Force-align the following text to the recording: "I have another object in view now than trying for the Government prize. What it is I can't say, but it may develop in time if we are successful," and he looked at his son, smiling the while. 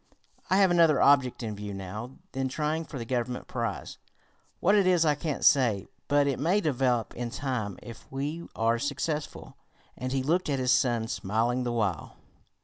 "I 0.49 0.57
have 0.57 0.71
another 0.71 0.99
object 0.99 1.43
in 1.43 1.55
view 1.55 1.75
now 1.75 2.17
than 2.31 2.47
trying 2.49 2.85
for 2.85 2.97
the 2.97 3.05
Government 3.05 3.45
prize. 3.47 3.99
What 4.59 4.73
it 4.73 4.87
is 4.87 5.05
I 5.05 5.13
can't 5.13 5.45
say, 5.45 5.85
but 6.07 6.25
it 6.25 6.39
may 6.39 6.59
develop 6.59 7.13
in 7.13 7.29
time 7.29 7.77
if 7.83 8.11
we 8.11 8.47
are 8.55 8.79
successful," 8.79 9.57
and 9.95 10.11
he 10.11 10.23
looked 10.23 10.49
at 10.49 10.57
his 10.57 10.71
son, 10.71 11.07
smiling 11.07 11.65
the 11.65 11.71
while. 11.71 12.17